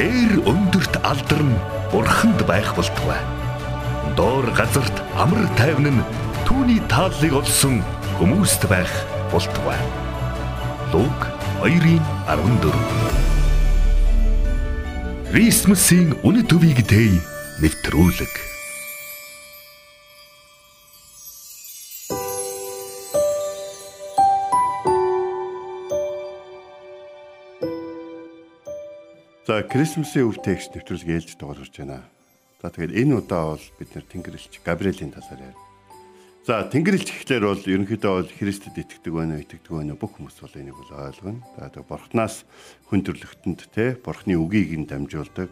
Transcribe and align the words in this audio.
Дээр 0.00 0.38
өндөрт 0.48 0.94
алдарн 1.04 1.50
бурханд 1.92 2.40
байх 2.48 2.70
болтугай. 2.72 3.20
Доор 4.16 4.48
газарт 4.56 4.96
амар 5.12 5.44
тайван 5.60 5.92
нь 5.92 6.06
түүний 6.48 6.80
тааллыг 6.88 7.36
олсон 7.36 7.84
хүмүүст 8.16 8.64
байх 8.72 8.88
болтугай. 9.28 9.76
Луг 10.96 11.20
2:14 11.60 12.72
Крисмсийн 15.28 16.16
үнэ 16.24 16.48
төвийг 16.48 16.80
дэй 16.88 17.20
нэвтрүүлэг 17.60 18.32
За 29.50 29.64
Крисмсийн 29.66 30.30
өв 30.30 30.38
текст 30.46 30.78
нэвтрүүлэг 30.78 31.10
ээлж 31.10 31.34
дуусгаж 31.34 31.74
байна. 31.82 32.06
За 32.62 32.70
тэгээд 32.70 33.02
энэ 33.02 33.18
удаа 33.18 33.58
бол 33.58 33.66
бид 33.82 33.90
нэр 33.98 34.06
Тэнгэрлэгч 34.06 34.62
Габриэлийн 34.62 35.10
талаар 35.10 35.42
ярина. 35.42 35.66
За 36.46 36.62
Тэнгэрлэгч 36.70 37.10
гэхлээр 37.10 37.50
бол 37.50 37.58
ерөнхийдөө 37.58 38.12
бол 38.14 38.30
Христэд 38.30 38.78
итгэдэг 38.78 39.10
байна 39.10 39.42
итгэдэг 39.42 39.74
байна 39.74 39.98
бүх 39.98 40.14
хүмүүс 40.14 40.38
бол 40.38 40.54
энийг 40.54 40.78
бол 40.78 40.94
ойлгоно. 40.94 41.42
За 41.58 41.66
тэгээд 41.66 41.90
Бурханаас 41.90 42.46
хүн 42.86 43.02
төрлөختөнд 43.02 43.60
те 43.74 43.98
Бурхны 43.98 44.38
үгийг 44.38 44.70
нь 44.70 44.86
дамжуулдаг. 44.86 45.50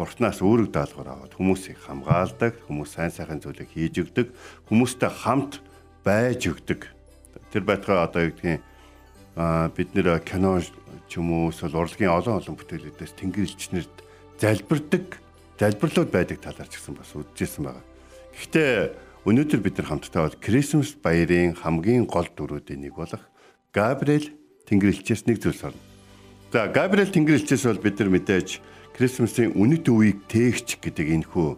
Бурханаас 0.00 0.40
үүрэг 0.40 0.72
даалгавар 0.72 1.12
аваад 1.12 1.36
хүмүүсийг 1.36 1.76
хамгаалдаг, 1.84 2.64
хүмүүс 2.64 2.96
сайн 2.96 3.12
сайхан 3.12 3.44
зүйлийг 3.44 3.68
хийж 3.68 4.08
өгдөг, 4.08 4.32
хүмүүстэй 4.72 5.12
хамт 5.20 5.60
байж 6.00 6.48
өгдөг. 6.48 6.88
Тэр 7.52 7.68
байтугай 7.68 8.08
одоо 8.08 8.24
юу 8.24 8.32
гэдгийг 8.32 8.64
бид 9.76 9.90
нэр 9.92 10.22
кино 10.24 10.64
ч 11.14 11.22
юм 11.22 11.30
уу 11.30 11.54
эсвэл 11.54 11.78
урлагийн 11.78 12.10
олон 12.10 12.42
олон 12.42 12.58
бүтээлүүдээс 12.58 13.14
тэнгэрлэгчнэрд 13.22 13.94
залбирдаг 14.42 15.22
залбирлууд 15.62 16.10
байдаг 16.10 16.42
талаар 16.42 16.66
ч 16.66 16.82
гэсэн 16.82 16.98
бас 16.98 17.14
үдчихсэн 17.14 17.62
байгаа. 17.62 17.86
Гэхдээ 18.34 18.74
өнөөдөр 19.22 19.60
бид 19.62 19.78
нар 19.78 19.88
хамтдаа 19.94 20.26
бол 20.26 20.42
Крисмас 20.42 20.98
баярын 20.98 21.54
хамгийн 21.54 22.10
гол 22.10 22.26
дүрүүдийн 22.26 22.82
нэг 22.82 22.98
болох 22.98 23.22
Габриэл 23.70 24.34
тэнгэрлэгчээс 24.66 25.30
нэг 25.30 25.38
зүйл 25.38 25.54
сорно. 25.54 25.78
За 26.50 26.66
Габриэл 26.66 27.14
тэнгэрлэгчээс 27.14 27.62
бол 27.70 27.78
бид 27.78 27.94
нар 28.02 28.10
мэдээж 28.10 28.48
Крисмасын 28.98 29.54
үнэт 29.54 29.86
үеийг 29.86 30.26
тээгч 30.26 30.82
гэдэг 30.82 31.06
энэ 31.14 31.30
хүү 31.30 31.54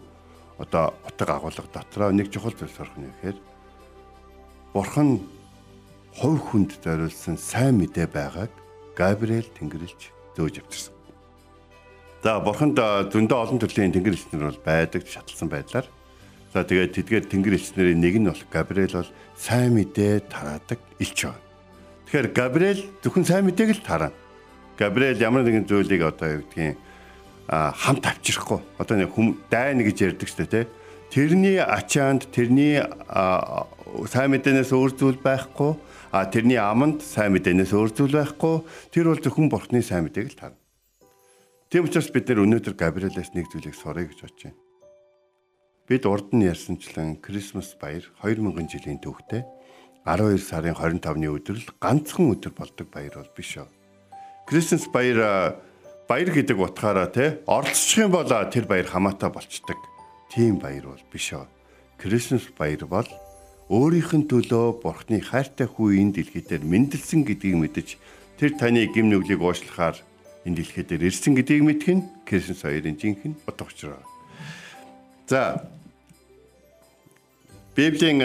одоо 0.60 0.92
утга 1.08 1.40
агуулга 1.40 1.64
дотроо 1.72 2.12
нэг 2.12 2.28
чухал 2.28 2.52
зүйл 2.52 2.76
сорох 2.76 2.96
нь 3.00 3.08
гэхээр 3.08 3.38
Бурхан 4.76 5.24
хувь 6.12 6.40
хүнд 6.44 6.76
зориулсан 6.84 7.40
сайн 7.40 7.80
мэдээ 7.80 8.08
байгааг 8.12 8.52
Габриэл 8.96 9.52
Тэнгэрлэгч 9.52 10.02
зөөж 10.36 10.64
авчирсан. 10.64 10.96
За 12.24 12.40
бурханд 12.40 12.80
зөндөө 13.12 13.38
олон 13.38 13.60
төрлийн 13.60 13.92
тэнгэрлэгчнэр 13.92 14.50
бол 14.50 14.60
байдаг 14.64 15.04
шатлсан 15.06 15.46
байдлаар. 15.52 15.86
За 16.50 16.64
тэгээд 16.64 16.96
тэдгээр 16.96 17.24
тэнгэрлэгчнэрийн 17.28 18.00
нэг 18.00 18.14
нь 18.18 18.26
бол 18.26 18.42
Габриэл 18.50 19.04
бол 19.04 19.12
сайн 19.36 19.76
мэдээ 19.76 20.26
тараадаг 20.26 20.80
элч 20.98 21.28
байна. 21.28 21.44
Тэгэхээр 22.08 22.28
Габриэл 22.32 22.82
зөвхөн 23.04 23.28
сайн 23.28 23.44
мэдээг 23.46 23.70
л 23.76 23.86
тарана. 23.86 24.16
Габриэл 24.80 25.20
ямар 25.20 25.44
нэгэн 25.44 25.68
зүйлийг 25.68 26.02
одоо 26.02 26.40
юу 26.40 26.42
гэдгийг 26.48 26.80
хамт 27.52 28.04
авчрахгүй. 28.08 28.60
Одоо 28.80 28.96
нэг 28.96 29.12
хүм 29.12 29.38
дайна 29.52 29.86
гэж 29.86 30.16
ярьдаг 30.16 30.26
дээ, 30.26 30.50
тэ. 30.50 30.68
Тэрний 31.12 31.62
ачаанд 31.62 32.26
тэрний 32.34 32.82
сайн 34.10 34.30
мэдээнээс 34.34 34.74
өөр 34.74 34.90
зүйл 34.98 35.20
байхгүй 35.22 35.78
А 36.16 36.24
тэрний 36.24 36.56
аманд 36.56 37.04
сайн 37.04 37.36
мэдээнээс 37.36 37.76
өөр 37.76 37.92
зүйл 37.92 38.16
байхгүй. 38.16 38.64
Тэр 38.88 39.12
бол 39.12 39.20
зөвхөн 39.20 39.52
бурхны 39.52 39.84
сайн 39.84 40.08
мэдээг 40.08 40.32
л 40.32 40.40
тарна. 40.40 40.56
Тийм 41.68 41.84
учраас 41.84 42.08
бид 42.08 42.24
нэр 42.32 42.40
өнөөдөр 42.40 42.72
Габриэлээс 42.72 43.36
нэг 43.36 43.52
зүйлийг 43.52 43.76
сурах 43.76 44.08
гэж 44.08 44.24
бодож 44.24 44.40
байна. 44.48 44.56
Бид 45.84 46.08
урд 46.08 46.32
нь 46.32 46.48
ярьсанчлан 46.48 47.20
Крисмас 47.20 47.76
баяр 47.76 48.08
2000 48.24 48.48
жилийн 48.64 48.96
түүхтэй 49.04 49.44
12 50.08 50.40
сарын 50.40 50.72
25-ны 50.72 51.28
өдөр 51.36 51.60
л 51.60 51.68
ганцхан 51.84 52.32
өдөр 52.32 52.52
болдог 52.64 52.88
баяр 52.88 53.20
бол 53.20 53.36
биш 53.36 53.60
үү. 53.60 53.68
Крисмас 54.48 54.88
баяр 54.88 55.60
баяр 56.08 56.30
гэдэг 56.32 56.56
утгаараа 56.56 57.12
те 57.12 57.44
оролцох 57.44 58.00
юм 58.00 58.16
бол 58.16 58.24
тэр 58.24 58.64
баяр 58.64 58.88
хамаатай 58.88 59.28
болчдөг. 59.28 59.76
Тийм 60.32 60.64
баяр 60.64 60.96
бол 60.96 61.04
биш 61.12 61.36
үү. 61.36 61.44
Крисмас 62.00 62.48
баяр 62.56 62.88
бол 62.88 63.04
өөрийнх 63.66 64.14
нь 64.14 64.28
төлөө 64.30 64.78
бурхны 64.78 65.18
хайртай 65.18 65.66
хүү 65.66 65.98
энэ 65.98 66.22
дэлхий 66.22 66.44
дээр 66.46 66.62
мэндэлсэн 66.62 67.26
гэдгийг 67.26 67.56
мэдэж 67.58 67.88
тэр 68.38 68.54
таны 68.54 68.86
гим 68.94 69.10
нүглийг 69.10 69.42
уушлахаар 69.42 69.98
энэ 70.46 70.62
дэлхий 70.62 70.86
дээр 70.86 71.10
ирсэн 71.10 71.34
гэдгийг 71.34 71.62
мэдэх 71.66 71.90
нь 71.98 72.06
Крисмас 72.22 72.62
хоёрын 72.62 72.94
жинхэнэ 72.94 73.42
утга 73.42 73.66
учир. 73.66 73.98
За 75.26 75.66
Библийн 77.74 78.22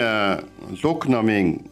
Лук 0.86 1.10
номын 1.10 1.66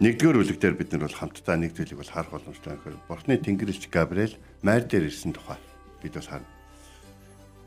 нэгдүгээр 0.00 0.40
бүлэг 0.40 0.56
дээр 0.56 0.76
бид 0.80 0.96
нар 0.96 1.04
бол 1.04 1.20
хамтдаа 1.20 1.60
нэг 1.60 1.76
зүйлийг 1.76 2.00
бол 2.00 2.08
харах 2.08 2.32
боломжтой. 2.32 2.80
Бурхны 3.12 3.36
Тэнгэрлэгч 3.36 3.92
Габриэл 3.92 4.40
майр 4.64 4.88
дээр 4.88 5.12
ирсэн 5.12 5.36
тухай 5.36 5.60
бид 6.00 6.16
бас 6.16 6.32
харна. 6.32 6.48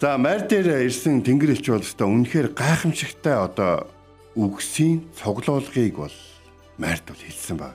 За 0.02 0.18
майр 0.18 0.50
дээр 0.50 0.90
ирсэн 0.90 1.22
Тэнгэрлэгч 1.22 1.70
бол 1.70 1.86
өстой 1.86 2.10
үнэхээр 2.10 2.58
гайхамшигтай 2.58 3.38
одоо 3.38 3.86
үгсийн 4.36 5.08
цуглуулгыг 5.18 5.96
бол 5.96 6.18
майрт 6.78 7.06
бол 7.08 7.22
хэлсэн 7.22 7.58
ба. 7.58 7.74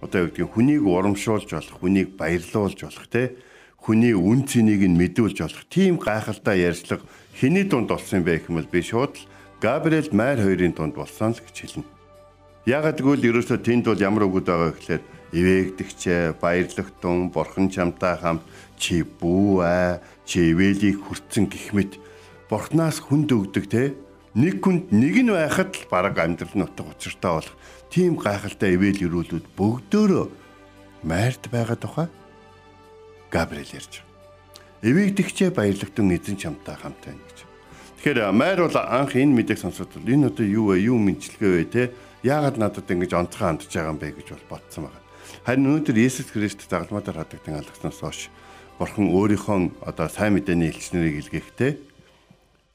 Одоо 0.00 0.24
юу 0.24 0.28
гэдгийг 0.30 0.52
хүнийг 0.54 0.82
урамшуулж 0.86 1.50
болох, 1.50 1.76
хүнийг 1.80 2.14
баярлуулж 2.14 2.78
болох 2.86 3.06
те 3.10 3.34
хүний 3.76 4.14
үн 4.14 4.46
цэнийг 4.46 4.86
нь 4.86 4.98
мэдүүлж 4.98 5.38
болох 5.42 5.64
тийм 5.68 5.98
гайхалтай 5.98 6.62
ярьцлага 6.64 7.04
хэний 7.34 7.64
дунд 7.66 7.88
болсон 7.88 8.22
бэ 8.22 8.46
бол 8.48 8.68
би 8.68 8.80
шууд 8.82 9.16
л 9.16 9.26
Габриэл 9.58 10.14
майр 10.14 10.38
хоёрын 10.38 10.70
дунд 10.70 10.94
болсон 10.94 11.34
л 11.34 11.42
гэж 11.42 11.82
хэлнэ. 11.82 11.86
Ягаад 12.66 13.02
гэвэл 13.02 13.26
ерөөсөө 13.26 13.58
тэнд 13.58 13.90
бол 13.90 13.98
ямар 13.98 14.30
үгүүд 14.30 14.46
байгаа 14.46 14.70
гэхээр 14.70 15.02
эвээгдэгчээ, 15.34 16.38
баярлагдсан, 16.38 17.34
бурхан 17.34 17.66
чамтай 17.66 18.14
хамт 18.22 18.46
чи 18.78 19.02
бүү 19.02 19.50
аа, 19.66 19.98
чи 20.22 20.54
ивэлийг 20.54 21.02
хүртсэн 21.02 21.50
гэх 21.50 21.74
мэт 21.74 21.98
бурхнаас 22.46 23.02
хүнд 23.02 23.34
өгдөг 23.34 23.64
те 23.66 23.98
нэг 24.38 24.62
хүнд 24.62 24.94
нэг 24.94 25.14
нь 25.26 25.34
байхад 25.34 25.74
л 25.74 25.84
баг 25.90 26.14
амьдрал 26.14 26.54
нь 26.54 26.62
утга 26.62 26.86
учиртай 26.86 27.32
болох 27.34 27.56
тийм 27.90 28.14
гайхалтай 28.14 28.78
ивэл 28.78 29.10
өрөөлүүд 29.10 29.46
бүгдөө 29.58 30.22
майрт 31.02 31.50
байгаа 31.50 31.74
тухай 31.74 32.06
Габриэл 33.30 33.76
ярьж 33.76 34.00
байгаа. 34.00 34.88
Эвэгдэгчээ 34.88 35.50
баярлагтун 35.52 36.14
эзэн 36.14 36.36
чамтай 36.38 36.76
хамт 36.78 37.02
байна 37.04 37.20
гэж. 37.28 37.38
Тэгэхээр 37.98 38.32
майр 38.32 38.62
бол 38.64 38.78
анх 38.78 39.12
энэ 39.18 39.36
мэдээг 39.36 39.58
сонсоод 39.58 39.98
энэ 40.06 40.32
одоо 40.32 40.46
юу 40.46 40.72
вэ? 40.72 40.86
Юу 40.86 40.96
мэнчилгээ 41.02 41.50
вэ 41.50 41.64
те? 41.68 41.82
Яагаад 42.22 42.56
надад 42.56 42.88
ингэж 42.88 43.12
онцгой 43.12 43.42
хандж 43.42 43.68
байгаа 43.68 43.92
юм 43.92 43.98
бэ 44.00 44.16
гэж 44.16 44.28
бол 44.32 44.54
бодсон 44.56 44.88
байгаа. 44.88 45.02
Харин 45.44 45.66
өнөөдөр 45.66 45.98
Есүс 45.98 46.30
Христ 46.32 46.62
загалмаадаар 46.64 47.26
хадагдан 47.26 47.60
алгасноос 47.60 48.00
хойш 48.00 48.20
Бурхан 48.78 49.10
өөрийнхөө 49.12 49.82
одоо 49.82 50.08
сайн 50.08 50.38
мэдээний 50.38 50.70
элчнэрийг 50.70 51.26
илгээхдээ 51.26 51.87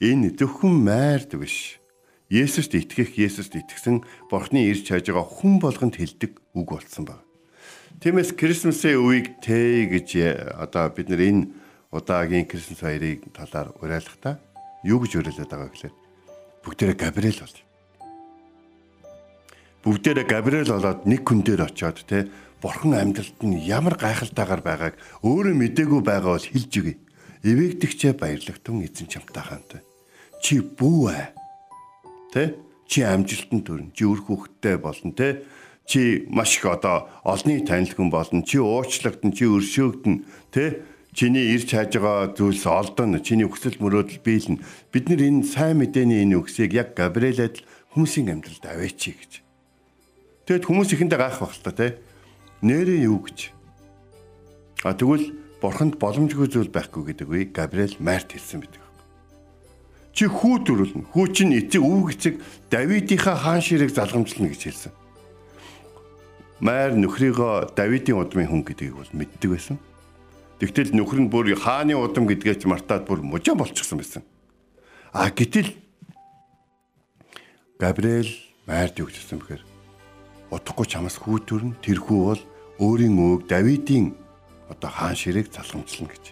Энэ 0.02 0.34
зөвхөн 0.34 0.74
майрд 0.82 1.38
биш. 1.38 1.78
Есүст 2.26 2.74
итгэх, 2.74 3.14
Есүст 3.14 3.54
итгэсэн 3.54 4.02
Бурхны 4.26 4.66
ирж 4.66 4.90
хайж 4.90 5.06
байгаа 5.06 5.22
хүн 5.22 5.62
болгонд 5.62 5.94
хэлдэг 5.94 6.34
үг 6.58 6.66
болсон 6.66 7.06
баг. 7.06 7.22
Тиймээс 8.02 8.34
Крисмсийн 8.34 8.98
үеийг 8.98 9.38
тэ 9.38 9.86
гэж 9.86 10.18
одоо 10.58 10.90
бид 10.90 11.14
нар 11.14 11.22
энэ 11.22 11.42
удаагийн 11.94 12.50
Крисмс 12.50 12.82
хоёрыг 12.82 13.30
талаар 13.30 13.70
уриалахдаа 13.78 14.42
юу 14.82 14.98
гэж 14.98 15.22
уриалаад 15.22 15.50
байгаа 15.52 15.70
гэхээр 15.70 15.94
бүгдээрээ 16.66 16.98
Габриэл 16.98 17.40
бол. 17.44 17.58
Бүгдээрээ 19.86 20.26
Габриэл 20.26 20.74
болоод 20.74 21.06
нэг 21.06 21.22
хүн 21.22 21.40
дээр 21.46 21.70
очиод 21.70 22.02
те 22.02 22.26
Бурхан 22.58 22.98
амьдралд 22.98 23.38
нь 23.46 23.62
ямар 23.62 23.94
гайхалтайгаар 23.94 24.62
байгааг 24.64 24.94
өөрөө 25.22 25.54
мдээгүй 25.54 26.02
байгаа 26.02 26.34
бол 26.34 26.50
хэлж 26.50 26.72
өгье 26.82 26.98
эвэгдэгчээ 27.44 28.16
баярлагтун 28.16 28.88
эзэн 28.88 29.08
чамтай 29.12 29.44
хаантай. 29.44 29.80
Чи 30.40 30.64
бүү 30.64 31.12
ээ. 31.12 31.26
Тэ? 32.32 32.42
Чи 32.88 33.04
амжилтанд 33.04 33.64
төрн, 33.68 33.88
чи 33.92 34.08
үр 34.08 34.24
хөвгттэй 34.24 34.80
болно 34.80 35.12
тэ? 35.12 35.44
Чи 35.84 36.24
маш 36.32 36.56
их 36.56 36.64
одоо 36.64 37.12
олонний 37.20 37.60
танил 37.60 37.92
хүн 37.92 38.08
болно. 38.08 38.40
Чи 38.40 38.56
уучлагдсан, 38.56 39.36
чи 39.36 39.44
өршөөгдөн 39.44 40.24
тэ? 40.52 40.84
Чиний 41.12 41.54
ирж 41.54 41.70
хайж 41.70 42.00
байгаа 42.00 42.32
зүйлс 42.32 42.64
олдоно. 42.66 43.20
Чиний 43.20 43.46
хүсэл 43.46 43.78
мөрөөдөл 43.78 44.24
биелнэ. 44.24 44.64
Бид 44.90 45.06
нар 45.12 45.22
энэ 45.22 45.46
сайн 45.46 45.78
мэдээний 45.78 46.24
энэ 46.26 46.40
үгсийг 46.42 46.74
яг 46.74 46.96
Габриэлэд 46.98 47.62
хүмүүсийн 47.94 48.34
амьдралд 48.34 48.64
аваач 48.66 48.98
гэж. 48.98 49.32
Тэгэд 50.48 50.64
хүмүүс 50.66 50.90
ихэндээ 50.90 51.20
гайх 51.20 51.38
баг 51.38 51.52
л 51.54 51.62
та 51.62 51.70
тэ? 51.70 52.02
Нэрээ 52.66 53.06
юу 53.06 53.22
гэж? 53.22 53.54
А 54.82 54.96
тэгвэл 54.98 55.43
бурханд 55.60 55.98
боломжгүй 55.98 56.48
зүйл 56.50 56.70
байхгүй 56.70 57.14
гэдэг 57.14 57.28
үе 57.28 57.44
Габриэл 57.50 57.96
Март 57.98 58.32
хэлсэн 58.32 58.64
байдаг. 58.64 58.84
Чи 60.14 60.30
хүү 60.30 60.62
төрүүлнэ. 60.62 61.10
Хүү 61.10 61.26
чинь 61.34 61.58
эцэг 61.58 61.82
өвөг 61.82 62.14
эцэг 62.14 62.34
Давидынхаа 62.70 63.34
хаан 63.34 63.58
ширийг 63.58 63.90
залгамжлна 63.90 64.46
гэж 64.54 64.62
хэлсэн. 64.70 64.92
Майр 66.62 66.94
нөхрийгөө 66.94 67.74
Давидын 67.74 68.22
удмын 68.22 68.46
хүн 68.46 68.62
гэдгийг 68.62 68.94
бол 68.94 69.10
мэддэг 69.10 69.50
байсан. 69.50 69.76
Тэгтэл 70.62 70.94
нөхөр 70.94 71.26
нь 71.26 71.30
бүр 71.34 71.50
хааны 71.58 71.98
удам 71.98 72.30
гэдгээч 72.30 72.62
мартаад 72.70 73.10
бүр 73.10 73.26
мужаа 73.26 73.58
болчихсон 73.58 73.98
байсан. 73.98 74.22
А 75.10 75.34
гэтэл 75.34 75.74
Габриэл 77.82 78.30
майрд 78.70 79.02
юу 79.02 79.10
гэсэн 79.10 79.42
бэхээр 79.42 79.66
удахгүй 80.54 80.86
чамаас 80.86 81.18
хүү 81.18 81.42
төрн 81.42 81.74
тэр 81.82 81.98
хүү 81.98 82.18
бол 82.22 82.42
өөрийн 82.78 83.18
өвөг 83.18 83.50
Давидын 83.50 84.14
одоо 84.68 84.90
хаан 84.90 85.16
ширээг 85.16 85.52
залхамжлана 85.52 86.12
гэж. 86.12 86.24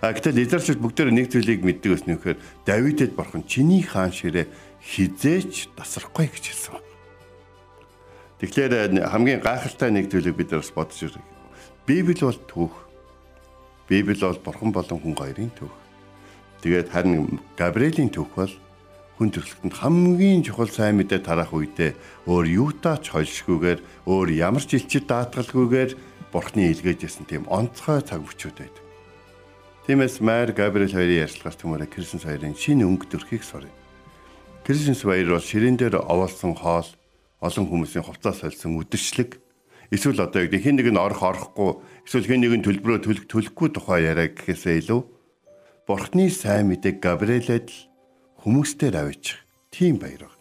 А 0.00 0.12
гэтэл 0.16 0.40
Израильчууд 0.40 0.80
бүгдээр 0.80 1.10
нэг 1.12 1.28
зүйлийг 1.28 1.60
мэддэг 1.60 1.90
байсан 1.92 2.08
нөхөр 2.16 2.36
Давидэд 2.64 3.12
борхон 3.12 3.44
чиний 3.44 3.84
хаан 3.84 4.14
ширээ 4.14 4.48
хизээч 4.80 5.76
тасрахгүй 5.76 6.32
гэж 6.32 6.44
хэлсэн. 6.48 6.80
Тэгэхээр 8.40 9.04
хамгийн 9.04 9.44
гайхалтай 9.44 9.92
нэг 9.92 10.08
зүйлийг 10.08 10.36
бид 10.40 10.56
бас 10.56 10.72
бодож 10.72 10.96
ирэх. 11.04 11.20
Библи 11.84 12.16
бол 12.16 12.40
түүх. 12.48 12.74
Библи 13.84 14.16
бол 14.16 14.40
бурхан 14.40 14.72
болон 14.72 14.98
хүн 15.04 15.16
хоёрын 15.20 15.52
түүх. 15.52 15.76
Тэгээд 16.64 16.88
харин 16.88 17.36
Габриэлийн 17.60 18.08
түүх 18.08 18.32
бол 18.32 18.54
хүн 19.20 19.28
төрөлхтөнд 19.36 19.76
хамгийн 19.76 20.40
чухал 20.40 20.72
сайн 20.72 20.96
мэдээ 20.96 21.20
тарах 21.20 21.52
үедээ 21.52 21.92
өөр 22.24 22.46
юутаач 22.48 23.12
хольшгүйгээр 23.12 24.08
өөр 24.08 24.28
ямар 24.32 24.64
ч 24.64 24.80
илчид 24.80 25.04
даатгалгүйгээр 25.12 25.92
бурхны 26.32 26.70
илгээж 26.70 27.06
ясан 27.06 27.26
тийм 27.26 27.44
онцгой 27.50 28.02
цаг 28.06 28.22
мөчүүд 28.22 28.56
байдаг. 28.58 28.84
Тиймээс 29.86 30.22
Майр 30.22 30.54
Габриэл 30.54 30.94
хоёрын 30.94 31.26
ярьцлагаас 31.26 31.58
төмөрө 31.58 31.90
Крисэнс 31.90 32.22
хоёрын 32.22 32.54
шинэ 32.54 32.86
өнгө 32.86 33.10
төрхийг 33.10 33.42
сорё. 33.42 33.66
Крисэнс 34.62 35.02
баяр 35.02 35.34
бол 35.34 35.42
ширээн 35.42 35.74
дээр 35.74 35.98
овоолсон 35.98 36.54
хоол 36.54 36.86
олон 37.42 37.66
хүмүүсийн 37.66 38.06
хувцас 38.06 38.44
солисон 38.44 38.78
үдшилэг 38.78 39.40
эсвэл 39.90 40.22
одоо 40.22 40.46
яг 40.46 40.54
хин 40.54 40.78
нэг 40.78 40.94
нь 40.94 41.00
орох 41.00 41.26
орохгүй 41.26 41.82
эсвэл 42.06 42.28
хин 42.28 42.44
нэг 42.46 42.52
нь 42.60 42.66
төлбөрөө 42.68 42.98
төлөх 43.02 43.26
төлөхгүй 43.26 43.68
тухай 43.74 44.06
яриа 44.06 44.30
гэхээсээ 44.30 44.86
илүү 44.86 45.00
Бурхны 45.90 46.30
сайн 46.30 46.70
мэдээг 46.70 47.02
Габриэлэд 47.02 47.66
л 47.66 47.78
хүмүүстээр 48.46 48.94
авчих. 48.94 49.42
Тийм 49.74 49.98
баяр 49.98 50.30
баг. 50.30 50.38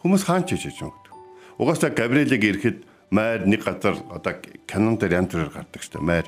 Хүмүүс 0.00 0.24
хаан 0.24 0.48
ч 0.48 0.56
хийж 0.56 0.80
юм. 0.80 0.96
Угаасаа 1.60 1.92
Габриэлийг 1.92 2.40
ирэхэд 2.40 2.78
майр 3.12 3.44
нэг 3.44 3.60
газар 3.60 4.00
одоо 4.08 4.32
канон 4.64 4.96
дээр 4.96 5.20
янз 5.20 5.30
бүрээр 5.36 5.52
гардаг 5.52 5.80
шүү 5.84 6.00
дээ. 6.00 6.08
Майр 6.08 6.26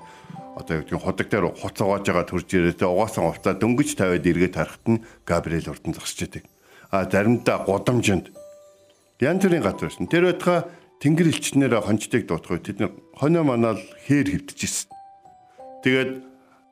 одоо 0.61 0.75
яг 0.79 0.87
тийм 0.87 1.01
ходог 1.01 1.27
дээр 1.33 1.49
хуц 1.57 1.81
угааж 1.81 2.05
байгаа 2.05 2.29
төрж 2.29 2.49
ирээ. 2.53 2.77
Тэгээ 2.77 2.93
угаасан 2.93 3.25
хувцаа 3.25 3.55
дөнгөж 3.57 3.91
тавиад 3.97 4.29
эргээд 4.29 4.55
харахад 4.61 4.87
нь 4.93 5.05
Габриэл 5.25 5.73
урдан 5.73 5.97
зогсож 5.97 6.21
идэг. 6.29 6.45
А 6.93 7.09
заримдаа 7.09 7.65
гудамжинд 7.65 8.29
Ян 9.25 9.39
төрийн 9.41 9.63
газар 9.63 9.89
байсан. 9.89 10.11
Тэр 10.11 10.29
байтугай 10.29 10.69
тэнгэр 11.01 11.33
элчнээр 11.33 11.81
хончдыг 11.81 12.27
дуутах 12.29 12.59
үед 12.59 12.67
тэд 12.67 12.79
нар 12.83 12.93
хонио 13.17 13.47
манаал 13.47 13.81
хээр 14.05 14.45
хөвдөжсэн. 14.45 14.93
Тэгээд 15.81 16.11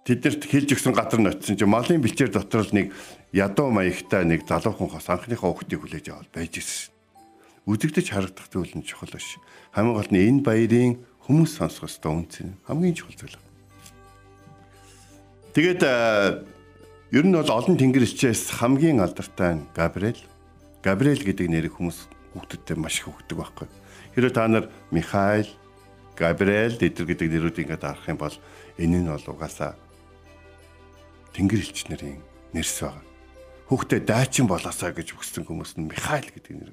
тэднэрт 0.05 0.43
хэлж 0.51 0.69
өгсөн 0.77 0.93
газар 0.93 1.21
нь 1.23 1.31
очисон 1.33 1.57
чинь 1.57 1.71
малын 1.73 2.05
бэлчээр 2.05 2.35
дотор 2.35 2.67
л 2.67 2.75
нэг 2.77 2.93
ядуу 3.33 3.73
маягтай 3.73 4.29
нэг 4.29 4.45
залуухан 4.45 4.91
хос 4.91 5.09
анхныхаа 5.09 5.55
хүүхдийг 5.55 5.81
хүлээж 5.81 6.07
аваад 6.13 6.29
байж 6.35 6.61
ирсэн. 6.61 6.92
Үзэгдэж 7.67 8.07
харагдах 8.11 8.51
зүйл 8.51 8.75
нь 8.75 8.83
чухал 8.83 9.15
биш. 9.15 9.39
Хамгийн 9.71 9.95
гол 9.95 10.11
нь 10.11 10.19
энэ 10.19 10.43
баярын 10.43 10.99
хүмүүс 11.23 11.63
сонсох 11.63 11.87
ёстой 11.87 12.11
үнцэн 12.11 12.59
хамгийн 12.67 12.99
чухал 12.99 13.15
зүйл. 13.15 13.39
Тэгээд 15.55 15.83
ер 17.15 17.25
нь 17.29 17.37
бол 17.39 17.51
олон 17.55 17.79
тэнгэр 17.79 18.03
элчээс 18.03 18.59
хамгийн 18.59 18.99
алдартай 18.99 19.63
Габриэл. 19.79 20.19
Габриэл 20.83 21.23
гэдэг 21.23 21.47
нэрийг 21.47 21.79
хүмүүс 21.79 22.11
хүүхдүүдтэй 22.35 22.77
маш 22.81 22.99
их 22.99 23.15
өгдөг 23.15 23.39
байхгүй. 23.39 23.69
Хэрэв 24.19 24.33
та 24.35 24.51
нар 24.51 24.67
Михаил, 24.91 25.47
Габриэл 26.19 26.83
эдэр 26.83 27.07
гэдэг 27.07 27.29
нэрүүдийг 27.31 27.71
ингээд 27.71 27.87
харах 27.87 28.11
юм 28.11 28.19
бол 28.19 28.37
энэ 28.75 28.99
нь 29.07 29.13
бол 29.13 29.29
угаасаа 29.39 29.79
тэнгэр 31.31 31.63
элчнэрийн 31.63 32.19
нэрс 32.51 32.83
байгаа. 32.83 33.05
Хүүхдээ 33.71 34.01
дайчин 34.03 34.51
болоосаа 34.51 34.91
гэж 34.91 35.15
өгсөн 35.15 35.47
хүмүүс 35.47 35.79
нь 35.79 35.87
Михаил 35.87 36.27
гэдэг 36.27 36.55
нэр. 36.59 36.73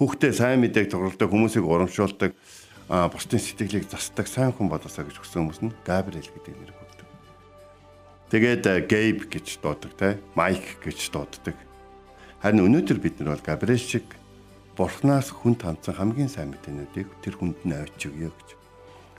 Хүүхдээ 0.00 0.32
сайн 0.32 0.64
мэдээг 0.64 0.88
тоглолдог 0.96 1.28
хүмүүсийг 1.28 1.60
урамшуулдаг 1.60 2.32
бусдын 2.88 3.36
сэтгэлийг 3.36 3.84
засдаг 3.84 4.24
сайн 4.24 4.48
хүн 4.56 4.72
болоосаа 4.72 5.04
гэж 5.04 5.20
өгсөн 5.20 5.44
хүмүүс 5.44 5.60
нь 5.60 5.76
Габриэл 5.84 6.24
гэдэг 6.24 6.54
нэр 6.56 6.72
өгдөг. 6.72 7.08
Тэгээд 8.32 8.64
Гейб 8.88 9.28
гэж 9.28 9.60
дуудаг 9.60 9.92
те 10.00 10.16
Майк 10.32 10.80
гэж 10.80 11.12
дууддаг. 11.12 11.52
Харин 12.40 12.64
өнөөдөр 12.64 12.96
бид 12.96 13.20
нар 13.20 13.36
бол 13.36 13.44
Габриэл 13.44 13.76
шиг 13.76 14.08
Бурханаас 14.72 15.36
хүн 15.36 15.60
танцсан 15.60 15.92
хамгийн 15.92 16.32
сайн 16.32 16.56
мэдээнүүдийг 16.56 17.20
тэр 17.20 17.36
хүнд 17.36 17.60
нь 17.68 17.76
авч 17.76 18.08
өгье 18.08 18.32
гэж. 18.32 18.48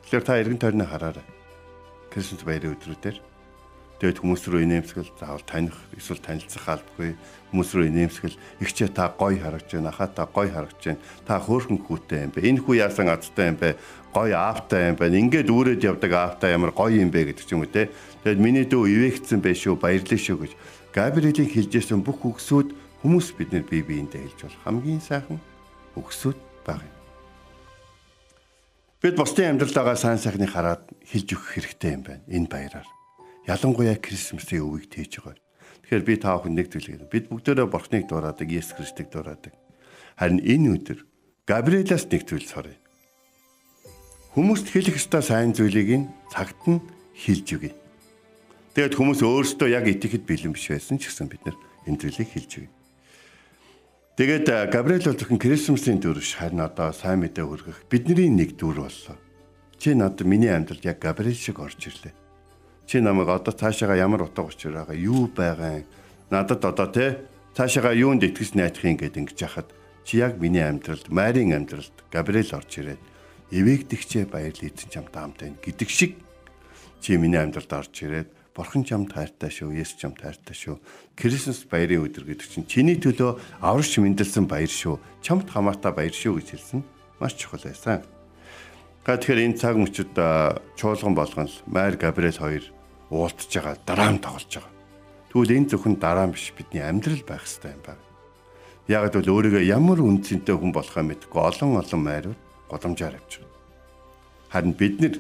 Тэгэхээр 0.10 0.26
та 0.26 0.42
эргэн 0.42 0.58
тойрны 0.58 0.90
хараарай. 0.90 1.28
Крисмас 2.10 2.42
баярын 2.42 2.74
өдрүүдээр 2.74 3.22
тэгээд 4.02 4.18
хүмүүс 4.18 4.44
рүү 4.50 4.66
инээмсгэл 4.66 5.14
заавал 5.14 5.46
таних 5.46 5.78
эсвэл 5.94 6.26
танилцах 6.26 6.66
албагүй 6.66 7.14
хүмүүс 7.54 7.70
рүү 7.78 7.86
инээмсгэл 7.94 8.38
ихчээ 8.66 8.90
та 8.98 9.14
гоё 9.14 9.38
харагч 9.38 9.78
байна. 9.78 9.94
Хаа 9.94 10.10
та 10.10 10.26
гоё 10.26 10.50
харагч 10.50 10.82
байна. 10.90 11.02
Та 11.22 11.38
хөөрхөн 11.38 11.80
хүүтэй 11.86 12.26
юм 12.26 12.32
бэ? 12.34 12.42
Энэ 12.50 12.62
хүү 12.66 12.82
яасан 12.82 13.14
азтай 13.14 13.54
юм 13.54 13.62
бэ? 13.62 13.78
Гоё 14.10 14.34
аавтай 14.42 14.90
юм 14.90 14.98
байна. 14.98 15.22
Ингээд 15.22 15.54
үүрээд 15.54 15.86
явдаг 15.86 16.12
аавтай 16.18 16.58
ямар 16.58 16.74
гоё 16.74 16.98
юм 16.98 17.14
бэ? 17.14 17.30
гэдэг 17.30 17.46
ч 17.46 17.54
юм 17.54 17.62
уу 17.62 17.70
те. 17.70 17.94
Тэгээд 18.26 18.42
миний 18.42 18.66
дүү 18.66 18.90
ивэгцэн 18.90 19.38
bay 19.38 19.54
шүү 19.54 19.78
баярлалаа 19.78 20.18
шүү 20.18 20.38
гэж 20.50 20.54
Габриэлийн 20.92 21.48
хэлжсэн 21.48 22.04
бүх 22.04 22.20
үгсүүд 22.20 22.76
хүмүүс 23.00 23.32
биднэр 23.40 23.64
бие 23.64 23.80
биендээ 23.80 24.28
хэлж 24.28 24.40
бол 24.44 24.60
хамгийн 24.68 25.00
сайхан 25.00 25.40
өгсөд 25.96 26.36
баг 26.68 26.84
юм. 26.84 26.96
Бид 29.00 29.16
бусдын 29.16 29.56
амьдралаагаа 29.56 29.96
сайн 29.96 30.20
сайхныг 30.20 30.52
хараад 30.52 30.84
хэлж 31.08 31.28
өгөх 31.32 31.56
хэрэгтэй 31.56 31.92
юм 31.96 32.04
байна. 32.04 32.28
Энэ 32.28 32.52
баяраар. 32.52 33.01
Ялангуяа 33.50 33.98
Крисмсийн 33.98 34.62
өвийг 34.62 34.90
тээж 34.94 35.22
байгаа. 35.22 35.42
Тэгэхээр 35.82 36.06
би 36.06 36.16
та 36.22 36.38
бүхэн 36.38 36.54
нэг 36.54 36.68
зүйлийг 36.70 37.10
бид 37.10 37.26
бүгдөө 37.34 37.66
Бурхныг 37.66 38.06
дураадаг, 38.06 38.46
Есүс 38.46 38.78
Христийг 38.78 39.10
дураадаг. 39.10 39.58
Харин 40.16 40.40
энэ 40.46 40.78
өдөр 40.78 41.00
Габриэлаас 41.50 42.06
нэг 42.06 42.30
зүйл 42.30 42.46
сорё. 42.46 42.78
Хүмүүст 44.38 44.70
хэлэх 44.70 45.02
ёстой 45.02 45.26
сайн 45.26 45.58
зүйлийг 45.58 45.90
нь 45.90 46.06
цагт 46.30 46.62
нь 46.70 46.80
хэлж 47.18 47.48
өгье. 47.58 47.74
Тэгэд 48.78 48.96
хүмүүс 48.96 49.20
өөрсдөө 49.26 49.68
яг 49.74 49.90
итгэхэд 49.90 50.24
бэлэн 50.24 50.54
биш 50.56 50.72
байсан 50.72 51.02
ч 51.02 51.10
гэсэн 51.10 51.28
бид 51.28 51.44
нар 51.44 51.58
энэ 51.90 52.00
зүйлийг 52.00 52.30
хэлж 52.30 52.52
өгье. 52.62 52.72
Тэгээд 54.16 54.48
Габриэл 54.70 55.12
бол 55.12 55.20
зөвхөн 55.20 55.42
Крисмсийн 55.42 56.00
дүрш 56.00 56.38
харин 56.38 56.62
одоо 56.62 56.94
сайн 56.94 57.26
мэдээ 57.26 57.44
хүргэх 57.44 57.90
бидний 57.90 58.30
нэг 58.30 58.56
дүр 58.56 58.88
боллоо. 58.88 59.18
Чи 59.82 59.98
надад 59.98 60.24
миний 60.30 60.54
амьдралд 60.54 60.86
яг 60.86 61.02
Габриэл 61.04 61.36
шиг 61.36 61.60
орж 61.60 61.82
ирлээ. 61.90 62.21
Чи 62.92 63.00
намайг 63.00 63.30
одоо 63.32 63.56
цаашаага 63.56 63.96
ямар 63.96 64.28
утга 64.28 64.44
учир 64.44 64.76
байгаа 64.76 65.00
юу 65.00 65.32
байгаа 65.32 65.88
надад 66.28 66.60
одоо 66.60 66.92
те 66.92 67.24
цаашаага 67.56 67.96
юунд 67.96 68.20
итгэж 68.20 68.52
найдах 68.60 68.84
юм 68.84 69.00
гэд 69.00 69.16
ингэж 69.16 69.40
яхад 69.48 69.72
чи 70.04 70.20
яг 70.20 70.36
миний 70.44 70.60
амьдралд 70.60 71.08
Марийн 71.08 71.56
амьдралд 71.56 71.96
Габриэл 72.12 72.52
орж 72.52 72.84
ирээд 72.84 73.00
эвээгдэгчээ 73.56 74.28
баярлал 74.28 74.68
эзэн 74.68 74.92
чамд 74.92 75.16
хамт 75.16 75.40
байна 75.40 75.56
гэдэг 75.64 75.88
шиг 75.88 76.20
чи 77.00 77.16
миний 77.16 77.40
амьдралд 77.40 77.72
орж 77.72 77.96
ирээд 77.96 78.30
Бурхан 78.52 78.84
чам 78.84 79.08
таартай 79.08 79.48
шүү, 79.48 79.72
Есүс 79.72 79.96
чам 79.96 80.12
таартай 80.12 80.52
шүү. 80.52 80.76
Крисмас 81.16 81.64
баярын 81.64 82.04
өдөр 82.04 82.28
гэдэг 82.28 82.48
чинь 82.52 82.68
чиний 82.68 83.00
төлөө 83.00 83.64
аварч 83.64 84.04
мэндэлсэн 84.04 84.44
баяр 84.52 84.68
шүү. 84.68 85.00
Чамд 85.24 85.48
хамаатай 85.48 85.96
баяр 85.96 86.12
шүү 86.12 86.44
гэж 86.44 86.60
хэлсэн. 86.60 86.84
Маш 87.24 87.40
чухал 87.40 87.64
байсан. 87.64 88.04
Тэгэхээр 89.08 89.48
энэ 89.48 89.56
цаг 89.56 89.80
мөчид 89.80 90.12
чуулган 90.76 91.16
болгон 91.16 91.48
Майр 91.72 91.96
Габриэл 91.96 92.44
хоёр 92.44 92.64
уултж 93.12 93.52
байгаа, 93.52 93.76
дараам 93.86 94.18
тоглож 94.24 94.48
байгаа. 94.48 94.74
Тэгвэл 95.30 95.56
энэ 95.60 95.70
зөвхөн 95.76 95.96
дараа 96.00 96.28
биш 96.32 96.56
бидний 96.56 96.82
амьдрал 96.82 97.24
байх 97.28 97.44
хэрэгтэй 97.44 97.76
юм 97.76 97.84
байна. 97.84 98.04
Яг 98.88 99.14
л 99.14 99.30
өөрийгөө 99.30 99.64
ямар 99.68 100.00
үнцэнтэй 100.00 100.56
хүн 100.56 100.72
болохоо 100.72 101.04
мэдгүй 101.06 101.42
олон 101.44 101.78
олон 101.78 102.02
майрууд 102.02 102.40
голомжаар 102.72 103.20
авчирна. 103.20 103.52
Харин 104.52 104.74
бид 104.76 104.96
нар 105.00 105.16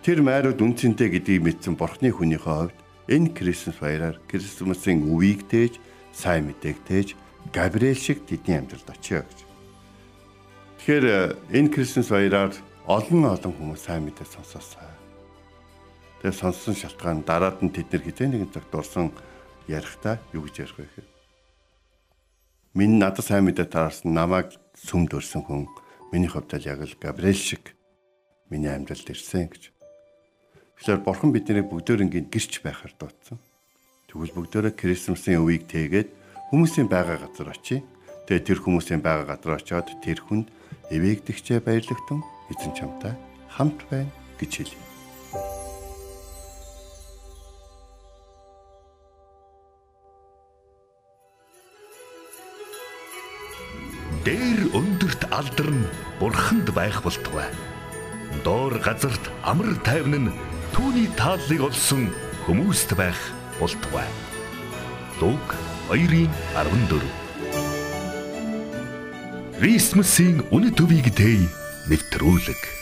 Тэр 0.00 0.24
майрууд 0.24 0.56
үнцэнтэй 0.56 1.12
гэдгийг 1.12 1.44
мэдсэн 1.44 1.76
Бурхны 1.76 2.08
хүнийхээ 2.08 2.72
хувьд 2.72 2.78
энэ 3.04 3.36
Крисмас 3.36 3.76
баяраар 3.76 4.16
Крисмасын 4.32 5.04
үеийг 5.04 5.44
тээж, 5.44 5.76
сайн 6.16 6.48
мэдээг 6.48 6.78
тээж, 6.88 7.08
Габриэл 7.52 8.00
шиг 8.00 8.24
тэдний 8.24 8.56
амьдралд 8.64 8.88
очиё 8.88 9.20
гэж. 9.28 9.38
Тэгэхээр 10.80 11.04
э, 11.04 11.20
энэ 11.52 11.68
Крисмас 11.68 12.08
баяраар 12.08 12.56
олон 12.88 13.28
олон 13.28 13.52
хүмүүс 13.52 13.84
сайн 13.84 14.08
мэдээ 14.08 14.24
сонсоосаа. 14.24 14.88
Тэгээ 16.20 16.36
сонссон 16.36 16.76
шалтгаан 16.76 17.24
дараад 17.24 17.64
нь 17.64 17.72
тэд 17.72 17.88
нар 17.92 18.04
хизээ 18.04 18.28
нэгэн 18.28 18.52
цагт 18.52 18.70
дурсан 18.70 19.12
ярихдаа 19.68 20.20
юу 20.36 20.44
гэж 20.44 20.68
ярих 20.68 20.76
вэ 20.76 20.84
гэхээр 20.84 21.08
Миний 22.74 23.02
надад 23.02 23.26
сайн 23.26 23.50
мэдээ 23.50 23.66
таарсан 23.66 24.14
намайг 24.14 24.54
сүмд 24.78 25.10
өрсөн 25.10 25.42
хүн 25.42 25.66
миний 26.14 26.30
хувьд 26.30 26.54
л 26.54 26.70
яг 26.70 26.86
л 26.86 26.94
Габриэл 27.02 27.34
шиг 27.34 27.74
миний 28.46 28.70
амьдралд 28.70 29.10
ирсэн 29.10 29.50
гэж. 29.50 29.74
Тэгэхээр 30.78 31.02
бурхан 31.02 31.34
биднийг 31.34 31.66
бүгдөө 31.66 32.06
ингээд 32.06 32.30
гэрч 32.30 32.62
байхаар 32.62 32.94
дуудсан. 32.94 33.42
Тэгвэл 34.06 34.36
бүгдөө 34.38 34.70
Крисмсийн 34.78 35.42
үеийг 35.42 35.66
тэгээд 35.66 36.14
хүмүүсийн 36.54 36.86
байгаа 36.86 37.18
газар 37.26 37.50
очие. 37.50 37.82
Тэгээд 38.30 38.46
тэр 38.46 38.58
хүмүүсийн 38.62 39.02
байгаа 39.02 39.34
газар 39.34 39.58
очиод 39.58 39.90
тэр 39.98 40.22
хүнд 40.22 40.46
эвээгдэгчээ 40.94 41.58
баярлагтун 41.66 42.22
эзэн 42.54 42.70
чамтай 42.78 43.18
хамт 43.50 43.82
байна 43.90 44.14
гэж 44.38 44.62
хэлье. 44.62 44.89
Өндөрт 55.40 55.60
алдарн 55.60 55.86
бурханд 56.20 56.68
байх 56.74 57.02
болтугай. 57.02 57.48
Доор 58.44 58.78
газарт 58.78 59.30
амар 59.42 59.72
тайван 59.84 60.28
нь 60.28 60.32
түүний 60.74 61.08
тааллыг 61.16 61.60
олсон 61.64 62.12
хүмүүст 62.46 62.92
байх 62.96 63.16
болтугай. 63.58 64.08
Луг 65.20 65.40
2:14 65.88 67.00
Крисмсийн 69.60 70.44
үнэт 70.52 70.80
өвийг 70.80 71.08
дэй 71.16 71.48
нэвтрүүлэг 71.88 72.79